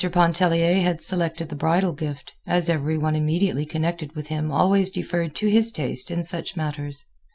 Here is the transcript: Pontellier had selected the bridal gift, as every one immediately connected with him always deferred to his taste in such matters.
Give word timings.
Pontellier 0.11 0.81
had 0.81 1.03
selected 1.03 1.49
the 1.49 1.55
bridal 1.55 1.93
gift, 1.93 2.33
as 2.47 2.71
every 2.71 2.97
one 2.97 3.15
immediately 3.15 3.67
connected 3.67 4.15
with 4.15 4.29
him 4.29 4.51
always 4.51 4.89
deferred 4.89 5.35
to 5.35 5.47
his 5.47 5.71
taste 5.71 6.09
in 6.09 6.23
such 6.23 6.57
matters. 6.57 7.05